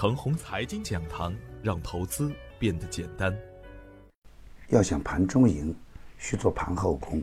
[0.00, 3.38] 程红财经讲堂，让投资变得简单。
[4.68, 5.76] 要想盘中赢，
[6.16, 7.22] 需做盘后功。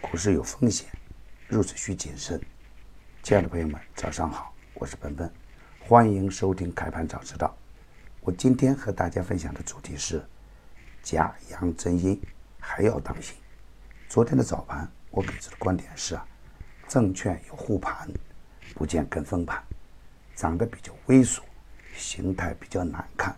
[0.00, 0.88] 股市有风险，
[1.48, 2.40] 入市需谨慎。
[3.22, 5.30] 亲爱的朋友们，早上好，我是奔奔，
[5.78, 7.54] 欢迎收听开盘早知道。
[8.22, 10.24] 我今天和大家分享的主题是
[11.02, 12.18] 假阳真阴，
[12.58, 13.36] 还要当心。
[14.08, 16.26] 昨天的早盘，我给出的观点是啊，
[16.88, 18.08] 证券有护盘，
[18.74, 19.62] 不见跟风盘，
[20.34, 21.40] 涨得比较猥琐，
[21.96, 23.34] 形态比较难看。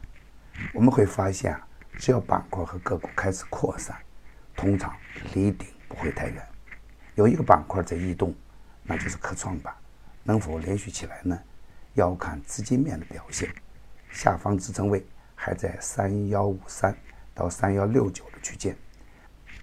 [0.72, 1.56] 我们会发现，
[1.98, 3.96] 只要板块和个股开始扩散，
[4.54, 4.94] 通常
[5.34, 6.42] 离顶不会太远。
[7.14, 8.34] 有一个板块在异动，
[8.82, 9.74] 那就是科创板，
[10.22, 11.38] 能否连续起来呢？
[11.94, 13.48] 要看资金面的表现。
[14.10, 16.96] 下方支撑位还在三幺五三
[17.34, 18.76] 到三幺六九的区间。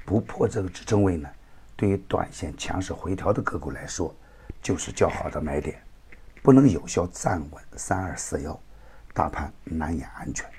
[0.05, 1.29] 不破这个支撑位呢，
[1.75, 4.15] 对于短线强势回调的个股来说，
[4.61, 5.81] 就是较好的买点。
[6.41, 8.59] 不能有效站稳三二四幺，
[9.13, 10.49] 大盘难言安全。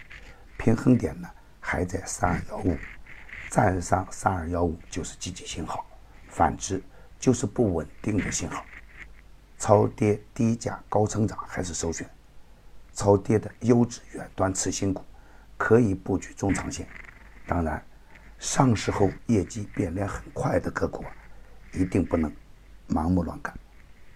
[0.56, 1.28] 平衡点呢
[1.60, 2.76] 还在三二幺五，
[3.50, 5.84] 站上三二幺五就是积极信号，
[6.28, 6.82] 反之
[7.18, 8.64] 就是不稳定的信号。
[9.58, 12.08] 超跌低价高成长还是首选。
[12.92, 15.04] 超跌的优质远端次新股
[15.56, 16.86] 可以布局中长线。
[17.46, 17.84] 当然。
[18.40, 21.10] 上市后业绩变脸很快的个股啊，
[21.72, 22.30] 一定不能
[22.88, 23.54] 盲目乱干。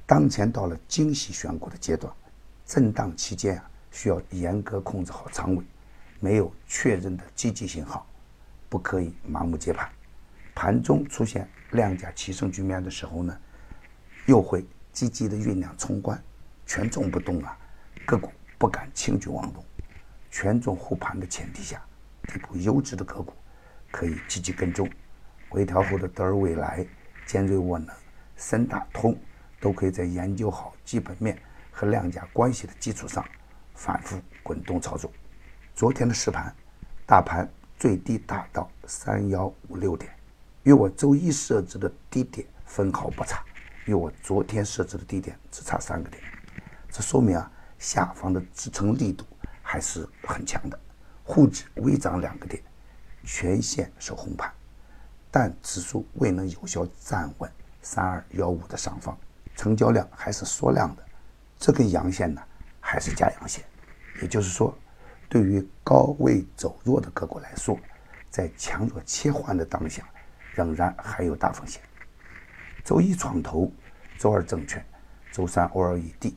[0.04, 2.12] 当前到了精细选股的阶段，
[2.66, 5.64] 震荡期间啊，需要严格控制好仓位。
[6.20, 8.06] 没有确认的积极信号，
[8.68, 9.88] 不可以盲目接盘。
[10.54, 13.40] 盘中出现量价齐升局面的时候呢，
[14.26, 16.20] 又会积极的酝酿冲关。
[16.66, 17.56] 权重不动啊，
[18.04, 19.64] 个股不敢轻举妄动。
[20.30, 21.80] 权重护盘的前提下，
[22.24, 23.32] 底部优质的个股。
[23.90, 24.86] 可以积极跟踪，
[25.48, 26.86] 回调后的德尔未来、
[27.24, 27.88] 尖锐沃能、
[28.36, 29.18] 深大通，
[29.58, 31.38] 都可以在研究好基本面
[31.70, 33.24] 和量价关系的基础上，
[33.78, 35.08] 反复滚动操作。
[35.72, 36.52] 昨天的实盘，
[37.06, 37.48] 大盘
[37.78, 40.12] 最低达到三幺五六点，
[40.64, 43.40] 与我周一设置的低点分毫不差，
[43.84, 46.20] 与我昨天设置的低点只差三个点。
[46.90, 47.48] 这说明啊，
[47.78, 49.24] 下方的支撑力度
[49.62, 50.76] 还是很强的，
[51.22, 52.60] 沪指微涨两个点。
[53.22, 54.52] 全线收红盘，
[55.30, 57.48] 但指数未能有效站稳
[57.80, 59.16] 三二幺五的上方，
[59.54, 61.04] 成交量还是缩量的。
[61.58, 62.42] 这根阳线呢，
[62.80, 63.62] 还是假阳线，
[64.20, 64.76] 也就是说，
[65.28, 67.78] 对于高位走弱的个股来说，
[68.30, 70.02] 在强弱切换的当下，
[70.54, 71.80] 仍然还有大风险。
[72.84, 73.70] 周一创投，
[74.18, 74.84] 周二证券，
[75.30, 76.34] 周三 OLED，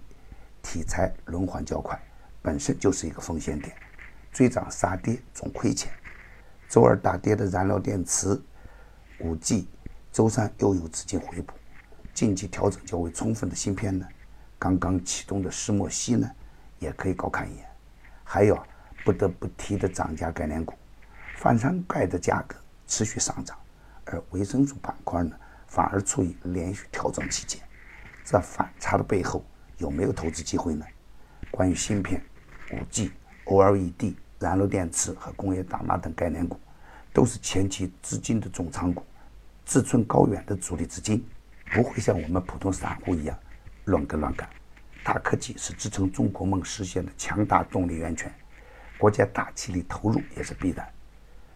[0.62, 2.00] 题材轮换较快，
[2.41, 3.75] 本身就是一个风险点，
[4.31, 5.91] 追涨杀跌总亏钱。
[6.70, 8.40] 周二大跌的燃料电池、
[9.20, 9.68] 五 G，
[10.12, 11.53] 周三又有资金回补，
[12.14, 14.08] 近期调整较为充分的芯片呢，
[14.59, 16.30] 刚刚启动的石墨烯呢，
[16.80, 17.71] 也可以高看一眼。
[18.34, 18.58] 还有
[19.03, 20.74] 不得不提的涨价概念股，
[21.36, 22.56] 泛山钙的价格
[22.88, 23.58] 持续上涨，
[24.06, 25.36] 而维生素板块呢，
[25.68, 27.59] 反而处于连续调整期间。
[28.24, 29.44] 这反差的背后
[29.80, 30.86] 有没有投资机会呢？
[31.52, 32.24] 关于芯片、
[32.72, 33.12] 五 G、
[33.44, 34.16] OLED。
[34.40, 36.58] 燃料电池和工业大麻等概念股，
[37.12, 39.03] 都是前期资金的重仓股，
[39.66, 41.24] 志存高远的主力资金
[41.74, 43.38] 不会像我们普通散户一样
[43.84, 44.50] 乱跟乱干。
[45.04, 48.32] 大科技是支撑中国梦实现的强大动力源泉，
[48.98, 50.88] 国家大气力投入也是必然。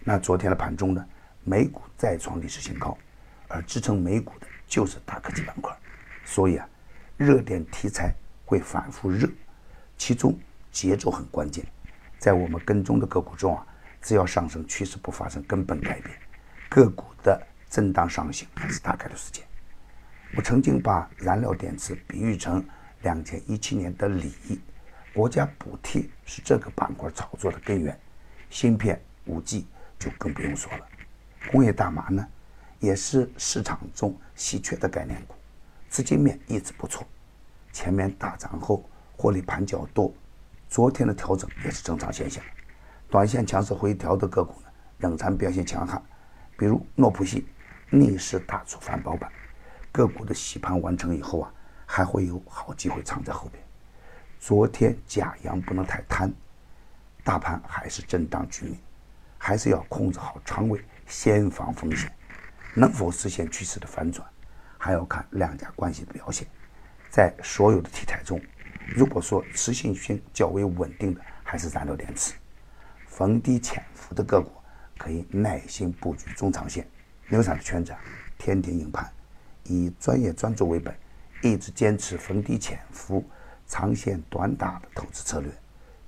[0.04, 1.06] 那昨天的盘中呢，
[1.44, 2.98] 美股再创历史新高，
[3.48, 5.76] 而支撑美股的就是大科技板块，
[6.24, 6.68] 所以啊，
[7.18, 8.14] 热点题材
[8.46, 9.30] 会反复热，
[9.98, 10.38] 其中
[10.72, 11.66] 节奏很关键。
[12.18, 13.66] 在我们跟踪的个股中啊，
[14.02, 16.18] 只要上升趋势不发生根本改变，
[16.70, 17.40] 个股的
[17.70, 19.44] 震荡上行还是大概率事件。
[20.36, 22.66] 我曾经把燃料电池比喻成
[23.06, 24.34] 两千一七年的锂，
[25.14, 27.98] 国家补贴是这个板块炒作的根源。
[28.50, 29.68] 芯片、五 G
[30.00, 30.88] 就更不用说了。
[31.52, 32.28] 工业大麻呢，
[32.80, 35.36] 也是市场中稀缺的概念股，
[35.88, 37.06] 资金面一直不错，
[37.72, 38.84] 前面大涨后
[39.16, 40.12] 获利盘较多。
[40.68, 42.44] 昨天的调整也是正常现象，
[43.08, 46.02] 短线强势回调的个股呢，仍然表现强悍，
[46.58, 47.46] 比如诺普信
[47.91, 49.32] 逆势大出翻包板，
[49.91, 51.53] 个股的洗盘完成以后啊，
[51.85, 53.64] 还会有好机会藏在后边。
[54.40, 56.32] 昨天假阳不能太贪，
[57.23, 58.79] 大盘还是震荡局面，
[59.37, 62.11] 还是要控制好仓位，先防风险。
[62.73, 64.28] 能否实现趋势的反转，
[64.78, 66.47] 还要看量价关系的表现。
[67.09, 68.41] 在所有的题材中。
[68.96, 72.35] 如果说持续性较为稳定的还是燃料电池，
[73.08, 74.52] 逢低潜伏的个股
[74.96, 76.88] 可以耐心布局中长线。
[77.28, 77.96] 牛散的圈子
[78.38, 79.11] 天天硬盘，
[79.64, 80.96] 以专业专注为本，
[81.46, 83.24] 一直坚持逢低潜伏、
[83.68, 85.52] 长线短打的投资策略。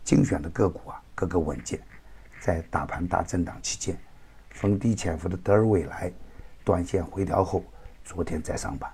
[0.03, 1.79] 精选的个股啊，个个稳健。
[2.39, 3.95] 在大盘大震荡期间，
[4.49, 6.11] 逢低潜伏的德尔未来，
[6.63, 7.63] 短线回调后，
[8.03, 8.91] 昨天再上板。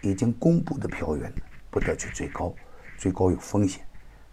[0.00, 1.30] 已经公布的票源
[1.70, 2.54] 不得去追高，
[2.96, 3.84] 追高有风险。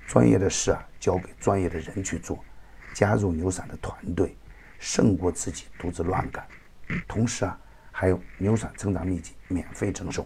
[0.05, 2.41] 专业的事啊，交给专业的人去做。
[2.93, 4.37] 加入牛散的团队，
[4.79, 6.47] 胜过自己独自乱干。
[7.05, 7.59] 同时啊，
[7.91, 10.25] 还有牛散成长秘籍免费赠送，